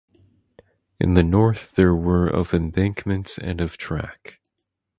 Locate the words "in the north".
0.99-1.75